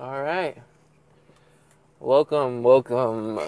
[0.00, 0.56] All right.
[1.98, 3.40] Welcome, welcome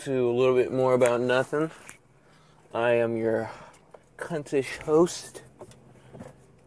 [0.00, 1.70] to a little bit more about nothing.
[2.74, 3.48] I am your
[4.18, 5.42] cuntish host,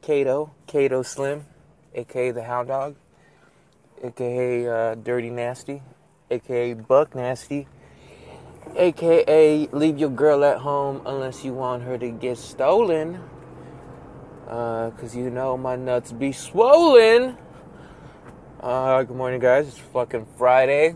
[0.02, 1.46] Kato, Kato Slim,
[1.94, 2.96] aka the Hound Dog,
[4.02, 5.82] aka uh, Dirty Nasty,
[6.32, 7.68] aka Buck Nasty,
[8.78, 13.22] aka Leave Your Girl at Home unless you want her to get stolen.
[14.48, 17.38] Uh, cause you know my nuts be swollen.
[18.66, 19.68] Uh, good morning, guys.
[19.68, 20.96] It's fucking Friday.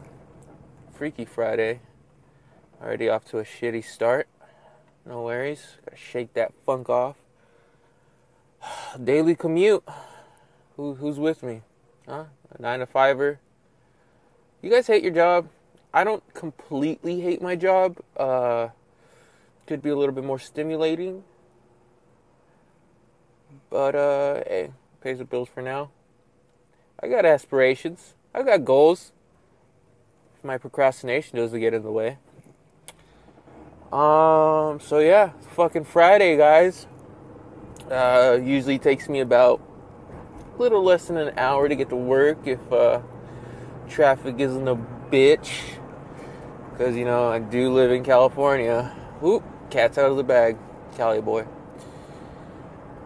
[0.96, 1.82] Freaky Friday.
[2.82, 4.28] Already off to a shitty start.
[5.06, 5.78] No worries.
[5.86, 7.16] Gotta shake that funk off.
[9.04, 9.84] Daily commute.
[10.78, 11.62] Who, who's with me?
[12.08, 12.24] Huh?
[12.50, 13.40] A nine to fiver.
[14.64, 15.48] You guys hate your job?
[15.94, 18.00] I don't completely hate my job.
[18.18, 18.70] Uh,
[19.68, 21.24] could be a little bit more stimulating.
[23.70, 25.92] But, uh, hey, pays the bills for now.
[27.02, 28.16] I got aspirations.
[28.34, 29.14] I got goals.
[30.38, 32.18] If my procrastination doesn't get in the way.
[33.92, 36.88] Um, so yeah, fucking Friday, guys.
[37.90, 39.62] Uh, usually takes me about
[40.56, 43.02] a little less than an hour to get to work if, uh,
[43.88, 45.78] traffic isn't a bitch.
[46.72, 48.96] Because, you know, I do live in California.
[49.22, 50.58] Whoop, cat's out of the bag.
[50.96, 51.46] Cali boy.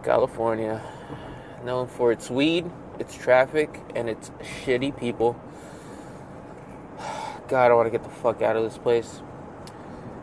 [0.04, 0.82] California.
[1.64, 5.40] Known for its weed, its traffic, and its shitty people.
[7.48, 9.22] God, I want to get the fuck out of this place.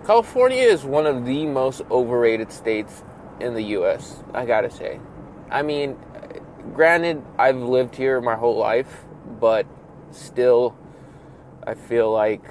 [0.06, 3.04] California is one of the most overrated states
[3.40, 5.00] in the US, I gotta say.
[5.50, 5.96] I mean,
[6.74, 9.04] granted, I've lived here my whole life,
[9.40, 9.66] but
[10.10, 10.76] still,
[11.66, 12.42] I feel like,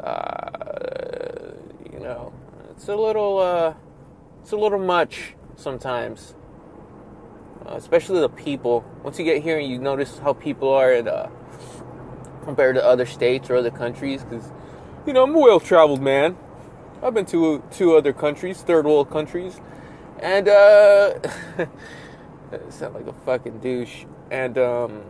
[0.00, 1.52] uh,
[1.92, 2.32] you know,
[2.70, 3.74] it's a little, uh,
[4.42, 6.34] it's a little much sometimes
[7.66, 8.84] uh, especially the people.
[9.02, 11.28] Once you get here and you notice how people are in, uh,
[12.44, 14.52] compared to other states or other countries, because
[15.06, 16.36] you know I'm a well-traveled man.
[17.02, 19.60] I've been to two other countries, third world countries,
[20.20, 21.20] and uh,
[22.70, 24.04] sound like a fucking douche.
[24.30, 25.02] And um,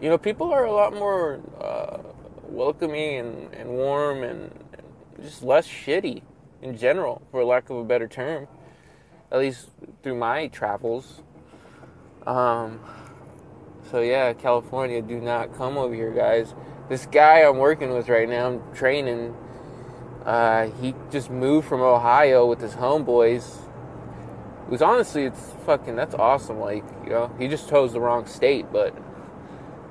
[0.00, 1.98] you know, people are a lot more uh,
[2.44, 6.22] welcoming and, and warm and, and just less shitty
[6.62, 8.46] in general, for lack of a better term
[9.30, 9.68] at least
[10.02, 11.22] through my travels.
[12.26, 12.80] Um,
[13.90, 16.54] so yeah, California, do not come over here, guys.
[16.88, 19.34] This guy I'm working with right now, I'm training.
[20.24, 23.60] Uh, he just moved from Ohio with his homeboys.
[24.66, 26.58] It was honestly, it's fucking, that's awesome.
[26.58, 28.96] Like, you know, he just chose the wrong state, but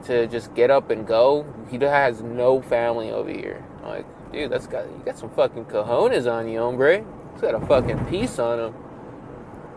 [0.06, 3.63] to just get up and go, he has no family over here.
[3.81, 7.06] Like, dude, that's got, you got some fucking cojones on you, hombre.
[7.34, 8.84] He's got a fucking piece on him.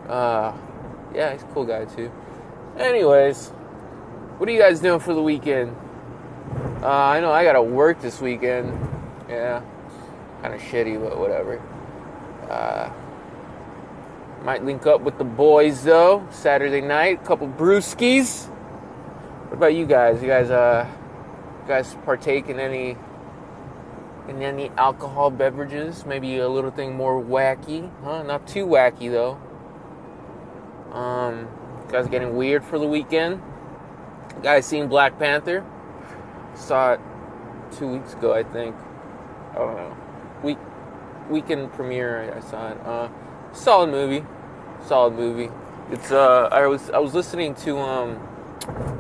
[0.09, 0.57] Uh,
[1.15, 2.11] yeah, he's a cool guy too.
[2.79, 3.49] Anyways,
[4.39, 5.77] what are you guys doing for the weekend?
[6.83, 8.73] Uh, I know I gotta work this weekend.
[9.29, 9.63] Yeah,
[10.43, 11.61] kind of shitty, but whatever.
[12.49, 12.91] Uh,
[14.45, 17.21] might link up with the boys though Saturday night.
[17.23, 18.47] A couple brewskis.
[19.49, 20.23] What about you guys?
[20.23, 20.87] You guys, uh,
[21.63, 22.97] you guys partake in any
[24.29, 26.07] in any alcohol beverages?
[26.07, 28.23] Maybe a little thing more wacky, huh?
[28.23, 29.39] Not too wacky though.
[30.99, 31.49] Um,
[31.89, 33.41] guys getting weird for the weekend.
[34.43, 35.65] Guys seen Black Panther.
[36.57, 37.01] Saw it
[37.71, 38.75] two weeks ago, I think.
[39.53, 39.97] I don't know.
[40.43, 40.59] Week
[41.31, 42.35] weekend premiere.
[42.37, 42.81] I saw it.
[42.85, 43.09] Uh,
[43.53, 44.27] solid movie.
[44.87, 45.51] Solid movie.
[45.93, 48.19] It's uh, I was I was listening to um,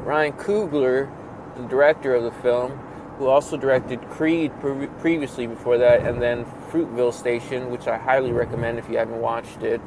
[0.04, 1.10] Ryan Coogler,
[1.56, 2.78] the director of the film,
[3.18, 8.30] who also directed Creed pre- previously before that, and then Fruitvale Station, which I highly
[8.30, 9.80] recommend if you haven't watched it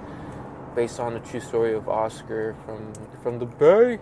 [0.76, 4.00] based on the true story of Oscar from from the Bay.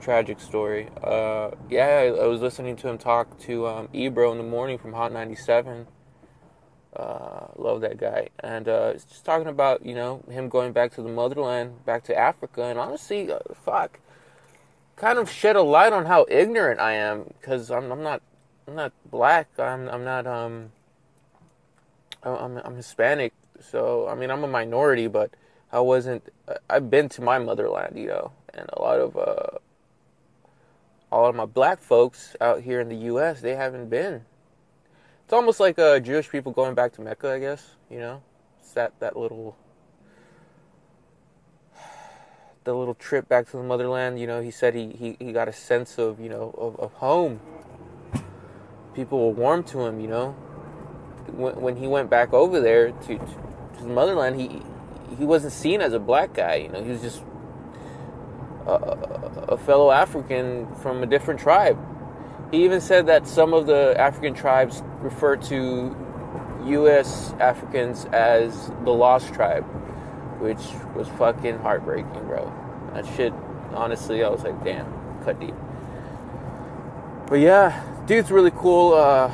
[0.00, 0.88] Tragic story.
[1.02, 4.78] Uh, yeah, I, I, was listening to him talk to um, Ebro in the morning
[4.78, 5.88] from Hot 97.
[6.94, 8.28] Uh, love that guy.
[8.38, 12.16] And uh, just talking about, you know, him going back to the motherland, back to
[12.16, 12.62] Africa.
[12.62, 13.98] And honestly, uh, fuck,
[14.96, 18.22] kind of shed a light on how ignorant I am because I'm, I'm not,
[18.66, 19.48] I'm not black.
[19.58, 20.70] I'm, I'm not, um,
[22.22, 23.32] I'm, I'm Hispanic.
[23.60, 25.30] So, I mean, I'm a minority, but
[25.70, 26.24] I wasn't.
[26.68, 29.58] I've been to my motherland, you know, and a lot of uh,
[31.12, 33.40] all of my black folks out here in the U.S.
[33.40, 34.24] they haven't been.
[35.24, 37.76] It's almost like uh, Jewish people going back to Mecca, I guess.
[37.90, 38.22] You know,
[38.60, 39.56] it's that that little
[42.64, 44.18] the little trip back to the motherland.
[44.18, 46.92] You know, he said he he, he got a sense of you know of, of
[46.94, 47.40] home.
[48.94, 50.30] People were warm to him, you know.
[51.30, 54.62] When, when he went back over there to, to, to the motherland, he
[55.16, 56.56] he wasn't seen as a black guy.
[56.56, 57.22] You know, he was just
[58.68, 61.78] a fellow African from a different tribe.
[62.50, 65.96] He even said that some of the African tribes refer to
[66.66, 67.32] U.S.
[67.40, 69.64] Africans as the lost tribe,
[70.40, 70.60] which
[70.94, 72.52] was fucking heartbreaking, bro.
[72.94, 73.32] That shit,
[73.72, 74.86] honestly, I was like, damn,
[75.24, 75.54] cut deep.
[77.26, 78.94] But yeah, dude's really cool.
[78.94, 79.30] Uh,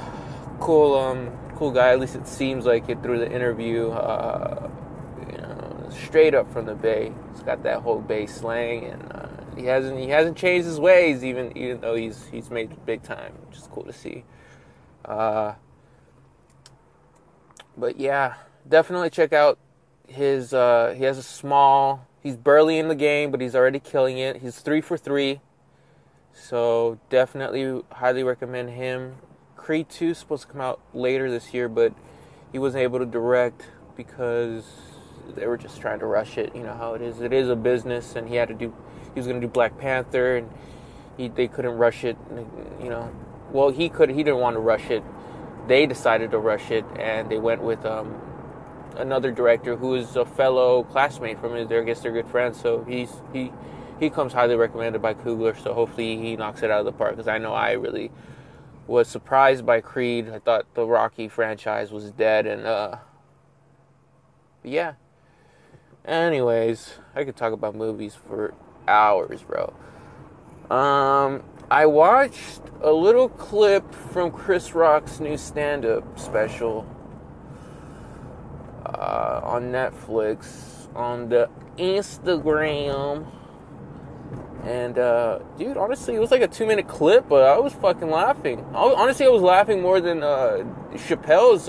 [0.60, 1.90] cool, um, cool guy.
[1.90, 3.90] At least it seems like it through the interview.
[3.90, 4.70] Uh,
[5.94, 7.12] straight up from the Bay.
[7.32, 9.26] He's got that whole Bay slang, and uh,
[9.56, 13.32] he hasn't he hasn't changed his ways, even even though he's he's made big time,
[13.46, 14.24] which is cool to see.
[15.04, 15.54] Uh,
[17.76, 18.34] but yeah,
[18.68, 19.58] definitely check out
[20.06, 20.52] his.
[20.52, 22.06] Uh, he has a small.
[22.22, 24.38] He's barely in the game, but he's already killing it.
[24.38, 25.40] He's three for three.
[26.32, 29.16] So definitely highly recommend him.
[29.56, 31.94] Creed 2 is supposed to come out later this year, but
[32.52, 34.64] he wasn't able to direct because
[35.34, 36.54] they were just trying to rush it.
[36.54, 37.20] You know how it is.
[37.20, 38.74] It is a business, and he had to do.
[39.14, 40.50] He was going to do Black Panther, and
[41.16, 42.16] he they couldn't rush it.
[42.82, 43.10] You know,
[43.50, 44.10] well he could.
[44.10, 45.02] He didn't want to rush it.
[45.66, 48.20] They decided to rush it, and they went with um,
[48.96, 51.70] another director who is a fellow classmate from his.
[51.70, 52.60] I guess they're good friends.
[52.60, 53.52] So he's he
[54.00, 55.60] he comes highly recommended by Coogler.
[55.62, 58.10] So hopefully he knocks it out of the park because I know I really
[58.86, 60.28] was surprised by Creed.
[60.28, 62.96] I thought the Rocky franchise was dead, and uh,
[64.62, 64.94] yeah.
[66.04, 68.52] Anyways, I could talk about movies for
[68.86, 69.72] hours, bro.
[70.70, 76.86] Um, I watched a little clip from Chris Rock's new stand-up special
[78.84, 81.48] uh, on Netflix on the
[81.78, 83.26] Instagram.
[84.64, 88.10] And uh, dude, honestly, it was like a two minute clip, but I was fucking
[88.10, 88.64] laughing.
[88.74, 91.68] I honestly, I was laughing more than uh, Chappelle's.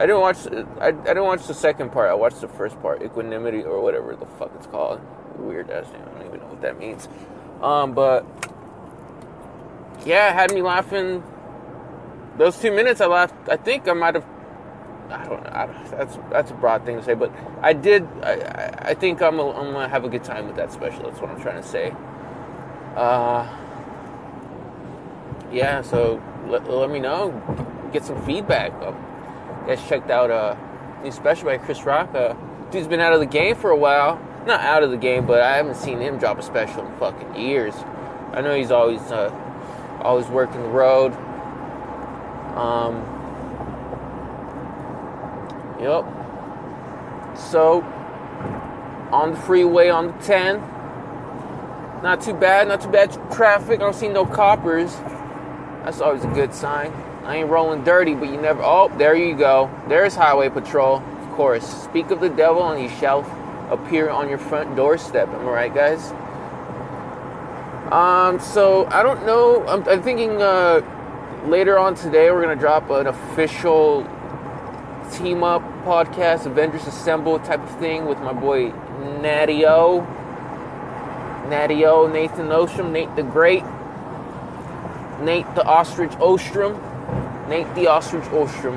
[0.00, 0.38] I didn't watch.
[0.80, 2.08] I, I didn't watch the second part.
[2.08, 4.98] I watched the first part, Equanimity or whatever the fuck it's called.
[5.36, 6.02] Weird ass name.
[6.02, 7.06] I don't even know what that means.
[7.60, 8.24] Um, but
[10.06, 11.22] yeah, it had me laughing.
[12.38, 13.34] Those two minutes, I laughed.
[13.50, 14.24] I think I might have
[15.10, 15.50] I don't know.
[15.50, 17.30] I that's that's a broad thing to say, but
[17.60, 18.06] I did.
[18.22, 21.02] I, I think I'm, a, I'm gonna have a good time with that special.
[21.02, 21.92] That's what I'm trying to say.
[22.96, 23.46] Uh,
[25.52, 25.82] yeah.
[25.82, 27.30] So let, let me know.
[27.92, 28.72] Get some feedback.
[28.82, 28.96] Um,
[29.62, 32.14] you guys checked out a uh, new special by Chris Rock.
[32.14, 32.34] Uh,
[32.70, 34.20] dude's been out of the game for a while.
[34.46, 37.36] Not out of the game, but I haven't seen him drop a special in fucking
[37.36, 37.74] years.
[38.32, 39.30] I know he's always uh,
[40.02, 41.12] always working the road.
[42.56, 43.04] Um,
[45.80, 46.04] Yep.
[47.38, 47.80] So,
[49.10, 50.60] on the freeway on the 10.
[52.02, 53.80] Not too bad, not too bad traffic.
[53.80, 54.94] I don't see no coppers.
[55.84, 56.92] That's always a good sign.
[57.24, 58.62] I ain't rolling dirty, but you never.
[58.62, 59.70] Oh, there you go.
[59.88, 61.66] There's Highway Patrol, of course.
[61.84, 63.20] Speak of the devil, and he shall
[63.70, 65.28] appear on your front doorstep.
[65.28, 66.12] Am I right, guys?
[67.92, 69.66] Um, so I don't know.
[69.66, 70.80] I'm, I'm thinking uh,
[71.46, 74.02] later on today we're gonna drop an official
[75.12, 78.70] team up podcast, Avengers Assemble type of thing with my boy
[79.20, 80.02] Natty O.
[81.48, 83.64] Natty O, Nathan Ostrom, Nate the Great,
[85.20, 86.80] Nate the Ostrich Ostrom,
[87.50, 88.76] Nate the Ostrich Ostrom,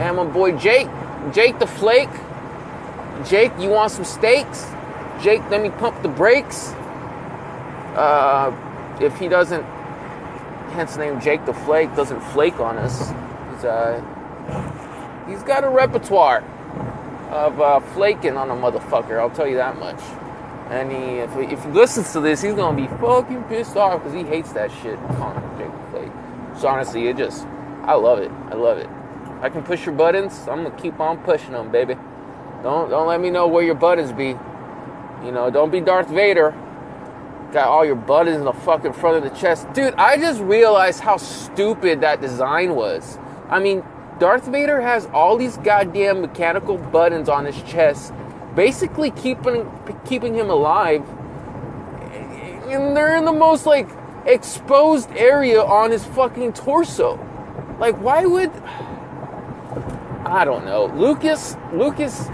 [0.00, 0.88] and my boy Jake,
[1.32, 2.08] Jake the Flake.
[3.26, 4.66] Jake, you want some steaks?
[5.22, 6.70] Jake, let me pump the brakes.
[7.94, 8.50] Uh,
[9.00, 9.62] if he doesn't,
[10.72, 13.10] hence the name Jake the Flake, doesn't flake on us,
[13.52, 14.02] he's uh,
[15.28, 16.42] he's got a repertoire
[17.30, 19.20] of uh, flaking on a motherfucker.
[19.20, 20.00] I'll tell you that much.
[20.70, 24.02] And he, if, he, if he listens to this, he's gonna be fucking pissed off
[24.02, 24.98] because he hates that shit.
[24.98, 26.12] Him Jake Flake.
[26.58, 27.46] So honestly, it just,
[27.86, 28.30] I love it.
[28.50, 28.88] I love it.
[29.42, 30.48] I can push your buttons.
[30.48, 31.96] I'm gonna keep on pushing them, baby.
[32.62, 34.28] Don't don't let me know where your buttons be.
[35.22, 36.52] You know, don't be Darth Vader.
[37.52, 39.94] Got all your buttons in the fucking front of the chest, dude.
[39.94, 43.18] I just realized how stupid that design was.
[43.50, 43.84] I mean,
[44.18, 48.14] Darth Vader has all these goddamn mechanical buttons on his chest,
[48.54, 49.70] basically keeping
[50.06, 51.06] keeping him alive.
[52.70, 53.90] And they're in the most like
[54.24, 57.18] exposed area on his fucking torso.
[57.78, 58.50] Like why would
[60.26, 60.86] I don't know.
[60.86, 62.28] Lucas Lucas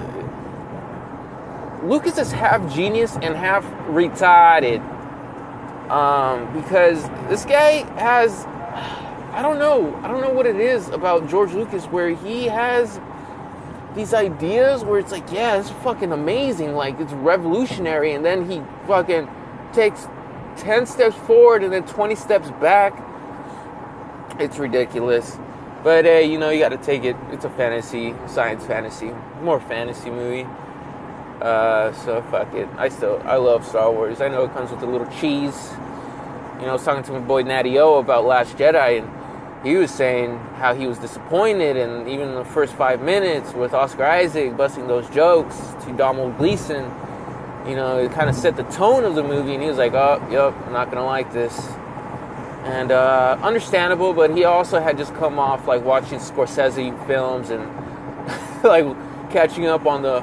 [1.82, 4.80] Lucas is half genius and half retarded.
[5.90, 8.46] Um, because this guy has
[9.32, 9.94] I don't know.
[10.02, 13.00] I don't know what it is about George Lucas where he has
[13.94, 18.62] these ideas where it's like, yeah, it's fucking amazing, like it's revolutionary, and then he
[18.86, 19.28] fucking
[19.72, 20.08] takes
[20.56, 22.92] 10 steps forward and then 20 steps back.
[24.40, 25.36] It's ridiculous.
[25.84, 27.14] But hey, you know, you got to take it.
[27.30, 30.46] It's a fantasy, science fantasy, more fantasy movie.
[31.42, 32.66] Uh, so fuck it.
[32.78, 34.22] I still I love Star Wars.
[34.22, 35.70] I know it comes with a little cheese.
[36.58, 39.76] You know, I was talking to my boy Natty O about Last Jedi, and he
[39.76, 44.56] was saying how he was disappointed, and even the first five minutes with Oscar Isaac
[44.56, 46.90] busting those jokes to Donald Gleeson,
[47.66, 49.92] you know, it kind of set the tone of the movie, and he was like,
[49.92, 51.58] "Oh, yep, I'm not gonna like this."
[52.70, 57.64] And uh, understandable, but he also had just come off like watching Scorsese films and
[58.62, 58.86] like
[59.30, 60.20] catching up on the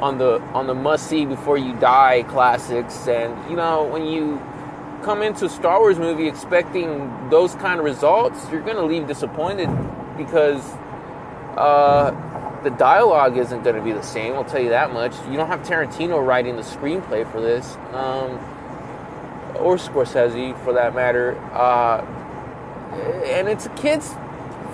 [0.00, 3.06] on the on the must see before you die classics.
[3.06, 4.40] And you know when you
[5.02, 9.68] come into a Star Wars movie expecting those kind of results you're gonna leave disappointed
[10.16, 10.64] because
[11.58, 12.10] uh,
[12.62, 15.12] the dialogue isn't gonna be the same I'll tell you that much.
[15.28, 17.76] You don't have Tarantino writing the screenplay for this.
[17.92, 18.40] Um,
[19.60, 22.04] or Scorsese for that matter uh,
[23.24, 24.14] and it's a kids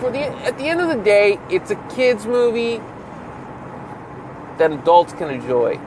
[0.01, 2.81] for the at the end of the day it's a kids movie
[4.59, 5.79] that adults can enjoy.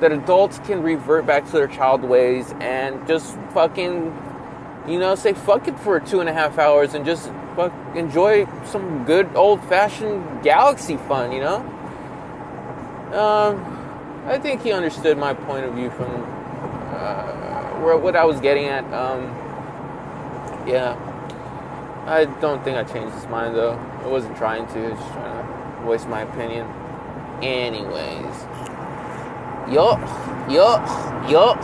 [0.00, 4.16] That adults can revert back to their child ways and just fucking,
[4.88, 8.46] you know, say fuck it for two and a half hours and just fuck, enjoy
[8.64, 11.56] some good old fashioned galaxy fun, you know?
[13.12, 16.10] Um, I think he understood my point of view from
[16.94, 17.31] uh,
[17.82, 18.84] where, what I was getting at.
[18.92, 19.24] Um,
[20.66, 20.96] yeah.
[22.06, 23.72] I don't think I changed his mind though.
[24.02, 26.66] I wasn't trying to, just trying to voice my opinion.
[27.42, 28.34] Anyways.
[29.72, 30.00] Yup.
[30.50, 31.30] Yup.
[31.30, 31.62] Yup.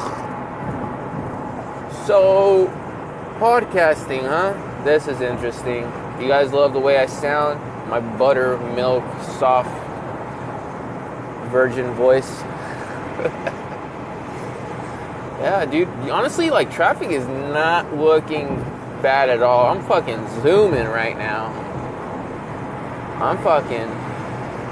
[2.06, 2.68] So,
[3.38, 4.54] podcasting, huh?
[4.84, 5.82] This is interesting.
[6.20, 7.60] You guys love the way I sound?
[7.88, 9.04] My buttermilk,
[9.38, 9.70] soft,
[11.50, 12.42] virgin voice.
[15.40, 15.88] yeah, dude.
[16.10, 18.48] Honestly, like, traffic is not looking
[19.02, 19.66] bad at all.
[19.66, 21.46] I'm fucking zooming right now.
[23.20, 23.88] I'm fucking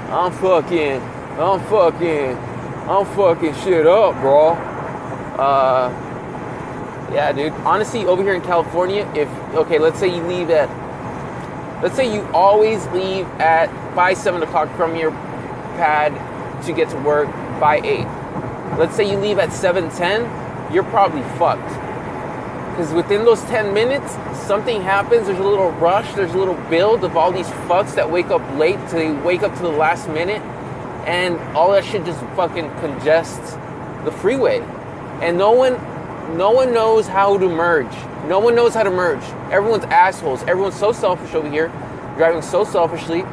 [0.09, 1.01] I'm fucking,
[1.37, 2.37] I'm fucking,
[2.87, 4.51] I'm fucking shit up, bro.
[5.37, 5.89] Uh,
[7.13, 7.51] yeah, dude.
[7.65, 10.69] Honestly, over here in California, if okay, let's say you leave at,
[11.83, 15.11] let's say you always leave at by seven o'clock from your
[15.75, 16.13] pad
[16.65, 17.27] to get to work
[17.59, 18.07] by eight.
[18.79, 20.23] Let's say you leave at seven ten,
[20.71, 21.67] you're probably fucked.
[22.71, 24.13] Because within those 10 minutes,
[24.45, 28.09] something happens, there's a little rush, there's a little build of all these fucks that
[28.09, 30.41] wake up late to they wake up to the last minute,
[31.07, 33.53] and all that shit just fucking congests
[34.05, 34.59] the freeway.
[35.21, 35.73] And no one
[36.37, 37.91] no one knows how to merge.
[38.27, 39.23] No one knows how to merge.
[39.51, 40.43] Everyone's assholes.
[40.43, 41.69] Everyone's so selfish over here,
[42.17, 43.23] driving so selfishly.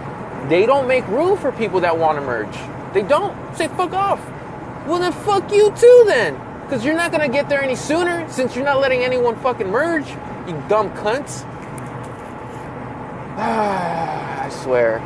[0.49, 2.57] They don't make room for people that want to merge.
[2.95, 3.35] They don't.
[3.57, 4.21] Say fuck off.
[4.87, 6.41] Well then fuck you too then.
[6.65, 9.69] Because you're not going to get there any sooner since you're not letting anyone fucking
[9.69, 10.09] merge,
[10.49, 11.45] you dumb cunts.
[13.39, 14.99] I swear.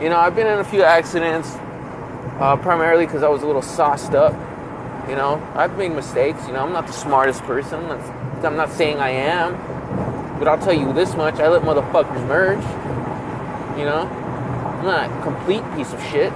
[0.00, 1.56] You know, I've been in a few accidents,
[2.38, 4.32] uh, primarily because I was a little sauced up.
[5.08, 6.46] You know, I've made mistakes.
[6.46, 7.80] You know, I'm not the smartest person.
[8.44, 10.38] I'm not saying I am.
[10.38, 12.62] But I'll tell you this much I let motherfuckers merge.
[13.78, 16.32] You know, I'm not a complete piece of shit.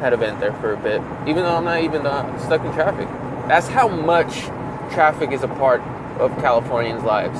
[0.00, 2.72] Had a vent there for a bit, even though I'm not even uh, stuck in
[2.72, 3.06] traffic.
[3.48, 4.44] That's how much
[4.92, 5.82] traffic is a part
[6.18, 7.38] of Californians' lives.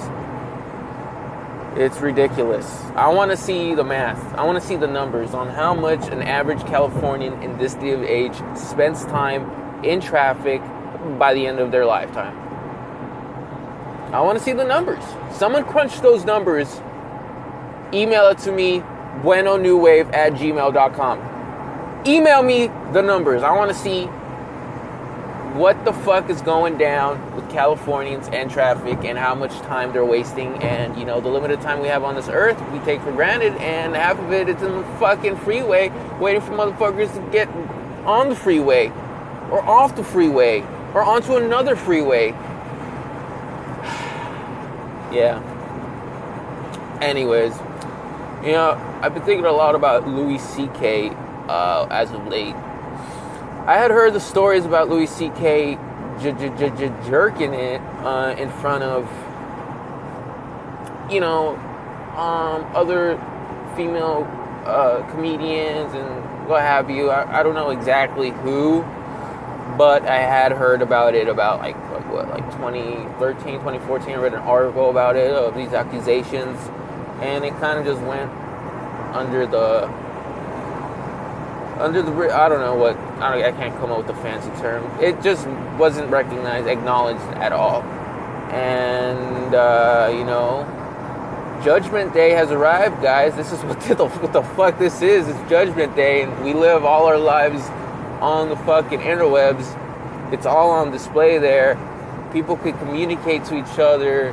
[1.78, 2.68] It's ridiculous.
[2.96, 4.34] I want to see the math.
[4.34, 7.92] I want to see the numbers on how much an average Californian in this day
[7.92, 10.60] of age spends time in traffic
[11.18, 12.36] by the end of their lifetime.
[14.12, 15.02] I want to see the numbers.
[15.32, 16.80] Someone crunch those numbers.
[17.94, 18.80] Email it to me,
[19.22, 21.29] buenonewwave at gmail.com
[22.06, 23.42] email me the numbers.
[23.42, 24.06] I want to see
[25.54, 30.04] what the fuck is going down with Californians and traffic and how much time they're
[30.04, 30.54] wasting.
[30.62, 33.54] And, you know, the limited time we have on this earth, we take for granted,
[33.56, 35.90] and half of it is in the fucking freeway
[36.20, 37.48] waiting for motherfuckers to get
[38.06, 38.88] on the freeway
[39.50, 40.60] or off the freeway
[40.94, 42.28] or onto another freeway.
[45.12, 45.42] yeah.
[47.02, 47.54] Anyways,
[48.44, 51.10] you know, I've been thinking a lot about Louis C.K
[51.50, 52.54] uh, as of late.
[53.66, 55.78] I had heard the stories about Louis C.K.
[56.22, 59.04] Jerking it uh, in front of,
[61.10, 61.56] you know,
[62.16, 63.16] um, other
[63.74, 64.28] female
[64.64, 67.10] uh, comedians and what have you.
[67.10, 68.82] I, I, don't know exactly who,
[69.78, 74.14] but I had heard about it about like, like what, like 2013, 2014.
[74.14, 76.58] I read an article about it of these accusations,
[77.22, 78.30] and it kind of just went
[79.14, 79.88] under the
[81.80, 84.84] under the I don't know what I, I can't come up with a fancy term.
[85.00, 85.46] It just
[85.78, 87.82] wasn't recognized, acknowledged at all,
[88.52, 90.66] and uh, you know,
[91.64, 93.34] Judgment Day has arrived, guys.
[93.34, 95.26] This is what the, what the fuck this is.
[95.26, 97.66] It's Judgment Day, and we live all our lives
[98.20, 99.76] on the fucking interwebs.
[100.32, 101.78] It's all on display there.
[102.32, 104.30] People can communicate to each other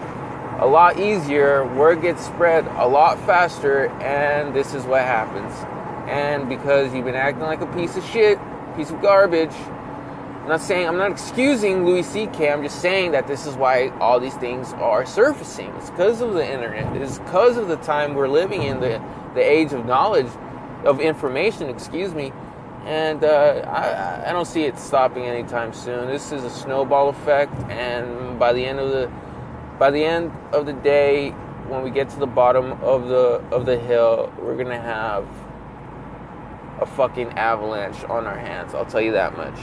[0.60, 1.66] a lot easier.
[1.66, 5.54] Word gets spread a lot faster, and this is what happens.
[6.08, 8.40] And because you've been acting like a piece of shit,
[8.76, 9.54] piece of garbage,
[10.48, 12.50] I'm not saying I'm not excusing Louis C.K.
[12.50, 15.70] I'm just saying that this is why all these things are surfacing.
[15.76, 16.96] It's because of the internet.
[16.96, 20.32] It's because of the time we're living in, the the age of knowledge,
[20.86, 21.70] of information.
[21.70, 22.32] Excuse me,
[22.86, 26.08] and uh, I, I don't see it stopping anytime soon.
[26.08, 29.12] This is a snowball effect, and by the end of the
[29.78, 31.32] by the end of the day,
[31.68, 35.28] when we get to the bottom of the of the hill, we're gonna have
[36.80, 38.74] a fucking avalanche on our hands.
[38.74, 39.58] I'll tell you that much.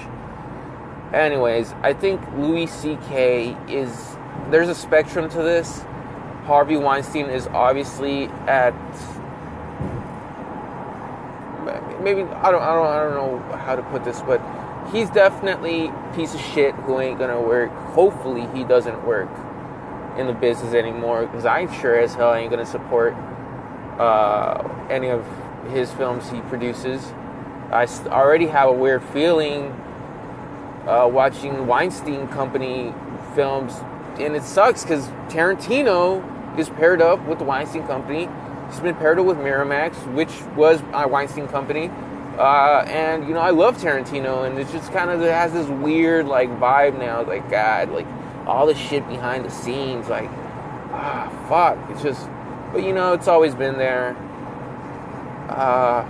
[1.15, 3.57] Anyways, I think Louis C.K.
[3.69, 4.17] is
[4.51, 5.85] there's a spectrum to this.
[6.45, 8.75] Harvey Weinstein is obviously at
[12.03, 14.41] maybe I don't I don't I don't know how to put this, but
[14.93, 17.71] he's definitely piece of shit who ain't gonna work.
[17.95, 19.31] Hopefully, he doesn't work
[20.19, 23.15] in the business anymore because I'm sure as hell ain't gonna support
[23.99, 25.25] uh, any of
[25.71, 27.13] his films he produces.
[27.71, 29.73] I already have a weird feeling
[30.87, 32.95] uh, watching Weinstein Company
[33.35, 33.75] films,
[34.19, 38.29] and it sucks because Tarantino is paired up with the Weinstein Company.
[38.71, 41.91] He's been paired up with Miramax, which was a Weinstein Company.
[42.39, 46.27] Uh, and you know, I love Tarantino, and it just kind of has this weird
[46.27, 47.23] like vibe now.
[47.23, 48.07] Like God, like
[48.47, 50.29] all the shit behind the scenes, like
[50.93, 51.79] ah, fuck.
[51.91, 52.29] It's just,
[52.73, 54.17] but you know, it's always been there.
[55.55, 56.05] Uh,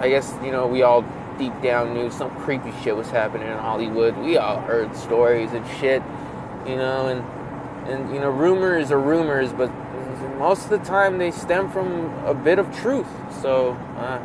[0.00, 1.04] I guess you know we all
[1.38, 4.16] deep down knew some creepy shit was happening in Hollywood.
[4.18, 6.02] We all heard stories and shit,
[6.66, 7.24] you know, and
[7.88, 9.70] and you know rumors are rumors, but
[10.38, 13.06] most of the time they stem from a bit of truth.
[13.40, 14.20] So, uh,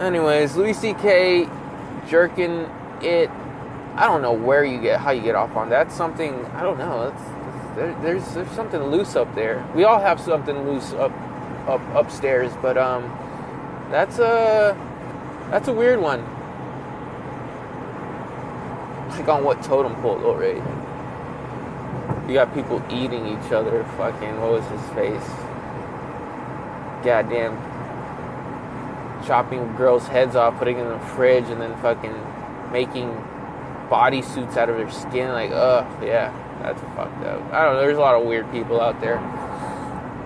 [0.00, 1.48] anyways, Louis C.K.
[2.08, 2.68] jerking
[3.02, 3.30] it.
[3.96, 5.92] I don't know where you get how you get off on that.
[5.92, 7.08] Something I don't know.
[7.08, 9.64] It's, it's, there, there's there's something loose up there.
[9.74, 11.12] We all have something loose up
[11.66, 13.02] up upstairs, but um,
[13.90, 14.76] that's a
[15.50, 16.22] that's a weird one.
[19.10, 20.62] Like on what totem pole right?
[22.28, 23.84] You got people eating each other.
[23.96, 25.28] Fucking what was his face?
[27.04, 27.56] Goddamn,
[29.26, 32.14] chopping girls' heads off, putting in the fridge, and then fucking
[32.72, 33.08] making
[33.90, 35.30] bodysuits out of their skin.
[35.32, 37.52] Like, ugh, yeah, that's fucked up.
[37.52, 37.80] I don't know.
[37.80, 39.18] There's a lot of weird people out there.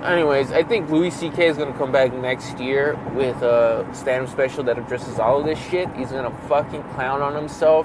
[0.02, 1.48] Anyways, I think Louis C.K.
[1.48, 5.58] is gonna come back next year with a stand-up special that addresses all of this
[5.58, 5.92] shit.
[5.96, 7.84] He's gonna fucking clown on himself.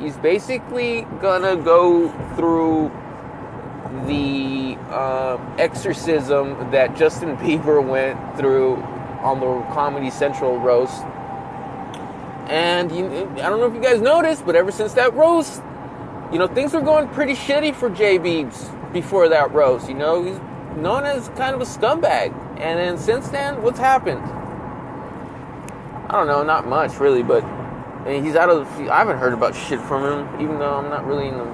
[0.00, 2.90] He's basically gonna go through
[4.06, 8.76] the uh, exorcism that Justin Bieber went through
[9.22, 11.04] on the Comedy Central roast.
[12.48, 15.62] And you, I don't know if you guys noticed, but ever since that roast,
[16.32, 19.88] you know, things were going pretty shitty for Jay Beebs before that roast.
[19.88, 20.40] You know, he's
[20.76, 22.32] known as kind of a scumbag.
[22.58, 24.22] And then since then, what's happened?
[26.08, 28.66] I don't know, not much really, but I mean, he's out of.
[28.90, 31.44] I haven't heard about shit from him, even though I'm not really in the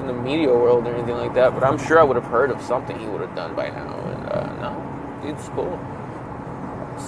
[0.00, 1.54] in the media world or anything like that.
[1.54, 3.94] But I'm sure I would have heard of something he would have done by now.
[3.94, 5.78] And uh, no, dude's cool.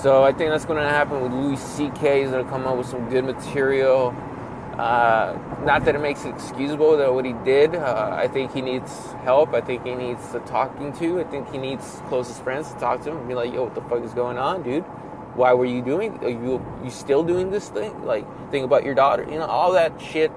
[0.03, 2.23] So I think that's going to happen with Louis C.K.
[2.23, 4.15] He's going to come up with some good material.
[4.79, 7.75] Uh, not that it makes it excusable that what he did.
[7.75, 8.93] Uh, I think he needs
[9.25, 9.55] help.
[9.55, 11.21] I think he needs a talking to.
[11.21, 13.75] I think he needs closest friends to talk to him and be like, "Yo, what
[13.75, 14.85] the fuck is going on, dude?
[15.35, 16.23] Why were you doing?
[16.23, 18.05] Are you you still doing this thing?
[18.05, 19.23] Like, think about your daughter.
[19.25, 20.31] You know, all that shit.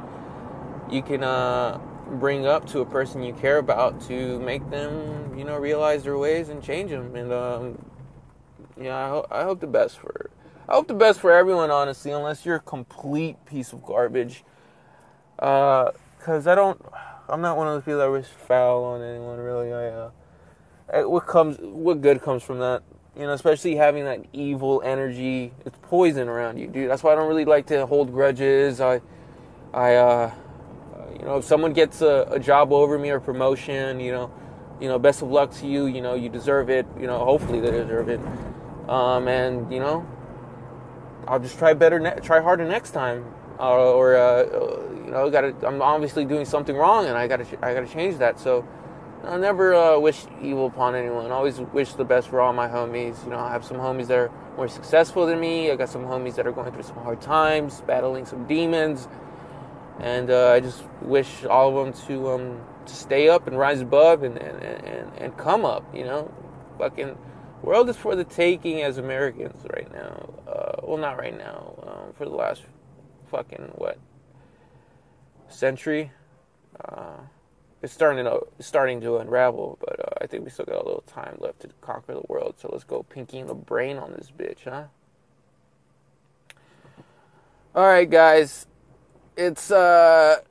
[0.89, 1.79] You can uh,
[2.11, 6.17] bring up to a person you care about to make them, you know, realize their
[6.17, 7.15] ways and change them.
[7.15, 7.85] And um,
[8.79, 10.28] yeah, I, ho- I hope the best for
[10.69, 14.43] I hope the best for everyone, honestly, unless you're a complete piece of garbage.
[15.35, 16.79] Because uh, I don't,
[17.27, 19.73] I'm not one of those people that wish foul on anyone, really.
[19.73, 22.83] I, uh, what comes, what good comes from that?
[23.15, 25.51] You know, especially having that evil energy.
[25.65, 26.87] It's poison around you, dude.
[26.87, 28.79] That's why I don't really like to hold grudges.
[28.79, 29.01] I,
[29.73, 30.31] I, uh,
[31.17, 34.31] you know, if someone gets a, a job over me or promotion, you know,
[34.79, 35.87] you know, best of luck to you.
[35.87, 36.85] You know, you deserve it.
[36.99, 38.19] You know, hopefully they deserve it.
[38.87, 40.07] Um, and you know,
[41.29, 43.23] I'll just try better, ne- try harder next time,
[43.59, 44.43] uh, or uh,
[45.05, 47.93] you know, got I'm obviously doing something wrong, and I got to I got to
[47.93, 48.39] change that.
[48.39, 48.67] So
[49.23, 51.27] I never uh, wish evil upon anyone.
[51.27, 53.23] I always wish the best for all my homies.
[53.25, 55.69] You know, I have some homies that are more successful than me.
[55.69, 59.07] I got some homies that are going through some hard times, battling some demons,
[59.99, 64.23] and uh, I just wish all of them to um, stay up and rise above
[64.23, 65.83] and and, and, and come up.
[65.93, 66.33] You know,
[66.79, 67.15] fucking
[67.61, 70.33] world is for the taking as Americans right now.
[70.47, 71.75] Uh, well, not right now.
[71.83, 72.63] Um, for the last
[73.29, 73.97] fucking what
[75.47, 76.11] century.
[76.83, 77.17] Uh,
[77.81, 81.03] it's starting to starting to unravel, but uh, I think we still got a little
[81.07, 82.55] time left to conquer the world.
[82.57, 84.85] So let's go pinky in the brain on this bitch, huh?
[87.73, 88.67] All right, guys,
[89.37, 90.41] it's uh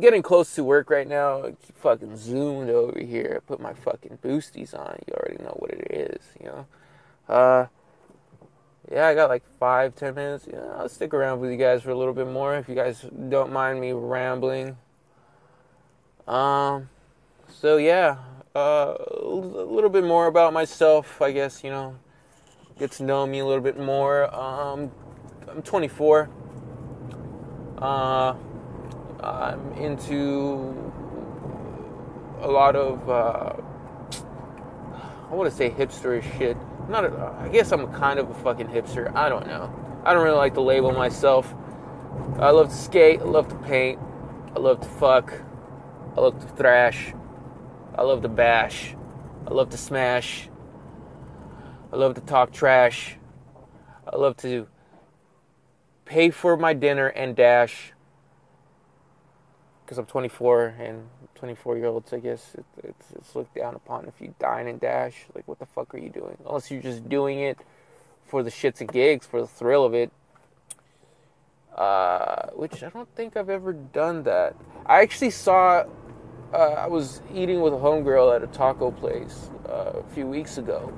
[0.00, 1.44] getting close to work right now.
[1.44, 3.34] I fucking zoomed over here.
[3.36, 4.98] I put my fucking boosties on.
[5.06, 6.66] You already know what it is, you know.
[7.28, 7.66] Uh,
[8.90, 10.46] yeah, I got like five, ten minutes.
[10.50, 13.04] Yeah, I'll stick around with you guys for a little bit more if you guys
[13.28, 14.76] don't mind me rambling.
[16.26, 16.88] Um,
[17.48, 18.18] so yeah,
[18.54, 21.96] uh, a little bit more about myself, I guess, you know,
[22.78, 24.34] get to know me a little bit more.
[24.34, 24.90] Um,
[25.48, 26.28] I'm 24.
[27.78, 28.34] Uh,
[29.20, 30.92] I'm into
[32.40, 33.52] a lot of, uh,
[35.30, 36.56] I want to say hipster shit.
[36.88, 39.14] Not, I guess I'm kind of a fucking hipster.
[39.14, 39.74] I don't know.
[40.04, 41.52] I don't really like to label myself.
[42.38, 43.20] I love to skate.
[43.20, 43.98] I love to paint.
[44.56, 45.32] I love to fuck.
[46.16, 47.12] I love to thrash.
[47.94, 48.94] I love to bash.
[49.46, 50.48] I love to smash.
[51.92, 53.16] I love to talk trash.
[54.06, 54.68] I love to
[56.04, 57.92] pay for my dinner and dash.
[59.88, 64.04] Because I'm 24 and 24 year olds, I guess it, it's, it's looked down upon
[64.04, 65.14] if you dine and dash.
[65.34, 66.36] Like, what the fuck are you doing?
[66.46, 67.56] Unless you're just doing it
[68.26, 70.12] for the shits and gigs, for the thrill of it.
[71.74, 74.56] Uh, which I don't think I've ever done that.
[74.84, 75.86] I actually saw
[76.52, 80.58] uh, I was eating with a homegirl at a taco place uh, a few weeks
[80.58, 80.92] ago.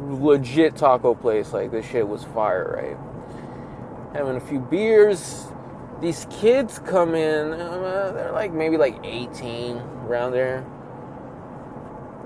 [0.00, 4.16] Legit taco place, like this shit was fire, right?
[4.16, 5.46] Having a few beers.
[6.04, 10.62] These kids come in, uh, they're like maybe like 18 around there.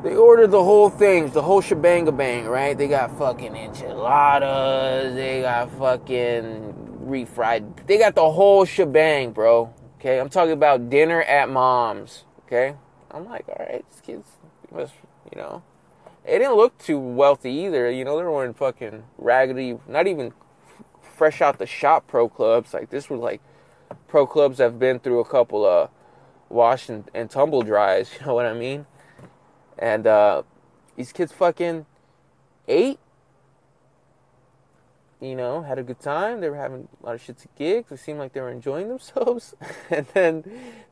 [0.02, 2.76] They ordered the whole thing, the whole shebang bang, right?
[2.76, 9.72] They got fucking enchiladas, they got fucking refried, they got the whole shebang, bro.
[10.00, 12.24] Okay, I'm talking about dinner at mom's.
[12.46, 12.74] Okay,
[13.12, 14.26] I'm like, all right, these kids
[14.72, 14.94] must,
[15.32, 15.62] you know,
[16.26, 17.88] they didn't look too wealthy either.
[17.92, 20.32] You know, they were wearing fucking raggedy, not even
[21.00, 22.74] fresh out the shop pro clubs.
[22.74, 23.40] Like this was like
[24.08, 25.90] pro clubs have been through a couple of
[26.48, 28.10] wash and, and tumble dries.
[28.20, 28.86] You know what I mean?
[29.78, 30.42] And uh,
[30.96, 31.86] these kids fucking
[32.66, 32.98] ate
[35.20, 36.40] you know, had a good time.
[36.40, 37.90] They were having a lot of shits and gigs.
[37.90, 39.54] It seemed like they were enjoying themselves.
[39.90, 40.44] and then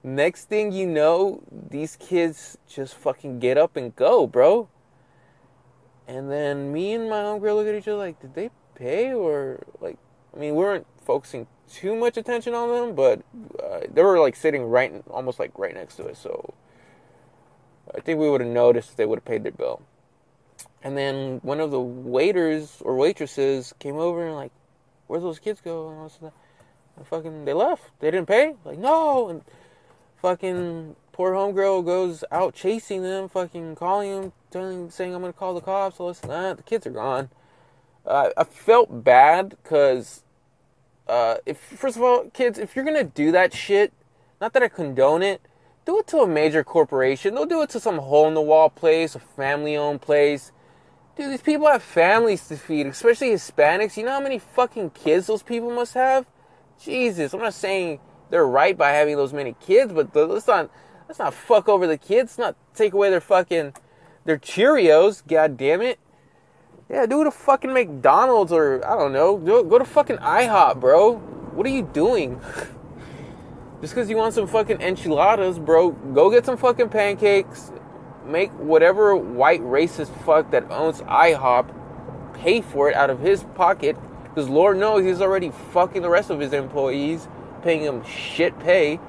[0.02, 4.68] next thing you know, these kids just fucking get up and go, bro.
[6.09, 9.64] And then me and my homegirl look at each other like, did they pay or
[9.81, 9.98] like?
[10.35, 13.23] I mean, we weren't focusing too much attention on them, but
[13.62, 16.19] uh, they were like sitting right, almost like right next to us.
[16.19, 16.53] So
[17.95, 19.83] I think we would have noticed if they would have paid their bill.
[20.83, 24.53] And then one of the waiters or waitresses came over and like,
[25.07, 25.88] where'd those kids go?
[25.88, 26.19] And was
[26.97, 27.90] and fucking, they left.
[28.01, 28.55] They didn't pay.
[28.64, 29.29] Like, no.
[29.29, 29.42] And
[30.16, 35.55] fucking poor homegirl goes out chasing them, fucking calling them, telling, saying, I'm gonna call
[35.55, 36.01] the cops.
[36.01, 36.57] All this and that.
[36.57, 37.31] The kids are gone.
[38.07, 40.23] Uh, I felt bad because,
[41.09, 43.92] uh, if first of all, kids, if you're gonna do that shit,
[44.40, 45.40] not that I condone it,
[45.85, 47.35] do it to a major corporation.
[47.35, 50.53] Don't do it to some hole in the wall place, a family owned place.
[51.16, 53.97] Dude, these people have families to feed, especially Hispanics.
[53.97, 56.27] You know how many fucking kids those people must have?
[56.79, 60.71] Jesus, I'm not saying they're right by having those many kids, but let's not
[61.09, 62.37] let's not fuck over the kids.
[62.37, 63.75] Let's not take away their fucking
[64.25, 65.27] their Cheerios.
[65.27, 65.99] God damn it.
[66.88, 69.37] Yeah, do to fucking McDonald's or I don't know.
[69.37, 71.16] Go to fucking IHOP, bro.
[71.16, 72.40] What are you doing?
[73.81, 77.72] Just because you want some fucking enchiladas, bro, go get some fucking pancakes
[78.27, 81.72] make whatever white racist fuck that owns IHOP
[82.35, 86.31] pay for it out of his pocket because Lord knows he's already fucking the rest
[86.31, 87.27] of his employees,
[87.62, 89.01] paying them shit pay,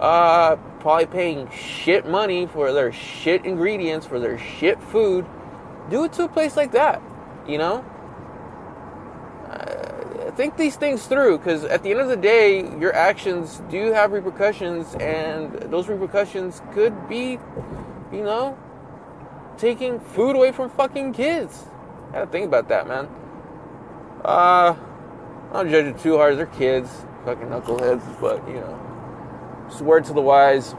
[0.00, 5.26] uh, probably paying shit money for their shit ingredients, for their shit food.
[5.90, 7.02] Do it to a place like that,
[7.46, 7.84] you know?
[9.48, 13.92] Uh, think these things through because at the end of the day, your actions do
[13.92, 17.38] have repercussions, and those repercussions could be
[18.14, 18.56] you know,
[19.58, 21.64] taking food away from fucking kids.
[22.12, 23.08] Gotta think about that, man.
[24.24, 24.76] Uh,
[25.50, 26.38] I don't judge it too hard.
[26.38, 26.90] They're kids,
[27.24, 30.74] fucking knuckleheads, but you know, just word to the wise.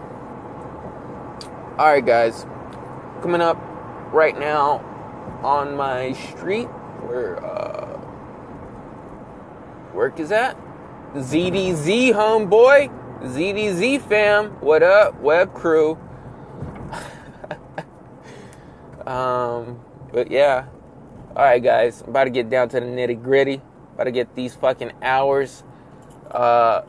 [1.78, 2.46] All right, guys,
[3.22, 3.58] coming up
[4.14, 4.80] right now
[5.44, 6.68] on my street
[7.08, 8.00] where uh,
[9.94, 10.58] work is at.
[11.14, 12.92] ZDZ, homeboy.
[13.22, 15.20] ZDZ fam, what up?
[15.22, 15.98] Web crew.
[19.08, 19.80] um,
[20.12, 20.66] but yeah.
[21.30, 22.02] Alright, guys.
[22.02, 23.62] I'm about to get down to the nitty gritty.
[23.94, 25.64] About to get these fucking hours
[26.32, 26.82] uh,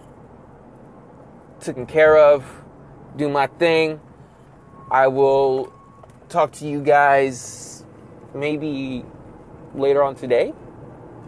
[1.61, 2.65] taken care of.
[3.17, 4.01] Do my thing.
[4.91, 5.73] I will
[6.29, 7.76] talk to you guys
[8.39, 9.05] maybe
[9.75, 10.53] later on today.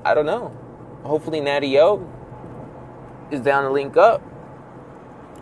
[0.05, 0.57] I don't know.
[1.03, 2.07] Hopefully, Natty O
[3.31, 4.23] is down to link up.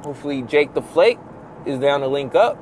[0.03, 1.19] Hopefully, Jake the Flake
[1.65, 2.59] is down to link up,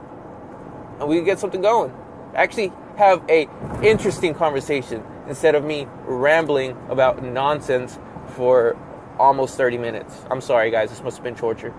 [1.00, 1.92] and we can get something going.
[2.34, 3.48] Actually, have a
[3.82, 8.76] interesting conversation instead of me rambling about nonsense for
[9.18, 10.16] almost 30 minutes.
[10.30, 10.90] I'm sorry, guys.
[10.90, 11.72] This must have been torture.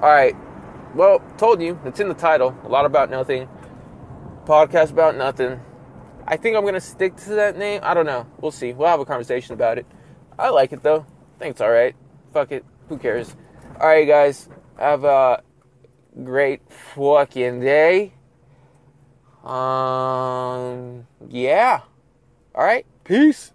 [0.00, 0.36] All right.
[0.94, 1.78] Well, told you.
[1.84, 2.56] It's in the title.
[2.64, 3.48] A lot about nothing.
[4.44, 5.60] Podcast about nothing.
[6.30, 7.80] I think I'm to stick to that name.
[7.82, 8.26] I don't know.
[8.38, 8.74] We'll see.
[8.74, 9.86] We'll have a conversation about it.
[10.38, 11.06] I like it, though.
[11.36, 11.96] I think it's all right.
[12.34, 12.66] Fuck it.
[12.90, 13.34] Who cares?
[13.80, 14.50] All right, guys.
[14.78, 15.42] Have a
[16.22, 18.12] great fucking day.
[19.42, 21.80] Um, yeah.
[22.54, 22.84] All right.
[23.04, 23.54] Peace.